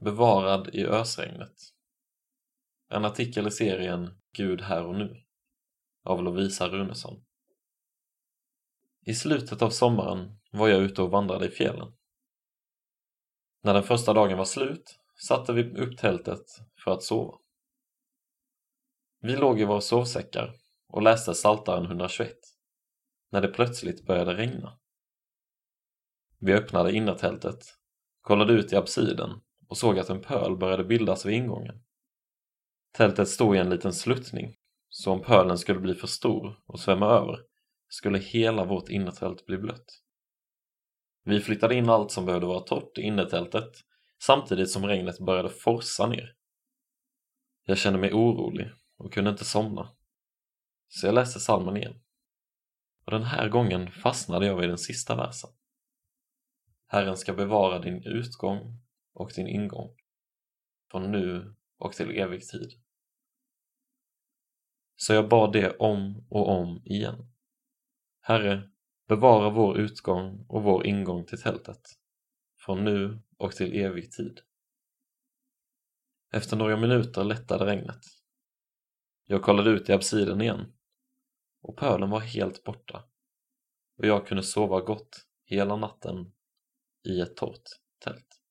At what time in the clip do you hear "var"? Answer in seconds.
10.50-10.68, 14.38-14.44, 82.10-82.20